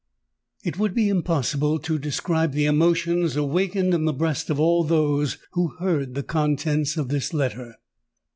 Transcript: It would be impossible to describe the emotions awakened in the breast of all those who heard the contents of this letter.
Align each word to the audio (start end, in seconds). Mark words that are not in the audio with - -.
It 0.63 0.79
would 0.79 0.95
be 0.95 1.09
impossible 1.09 1.77
to 1.77 1.99
describe 1.99 2.53
the 2.53 2.65
emotions 2.65 3.35
awakened 3.35 3.93
in 3.93 4.05
the 4.05 4.13
breast 4.13 4.49
of 4.49 4.59
all 4.59 4.83
those 4.83 5.37
who 5.51 5.75
heard 5.77 6.15
the 6.15 6.23
contents 6.23 6.97
of 6.97 7.09
this 7.09 7.35
letter. 7.35 7.75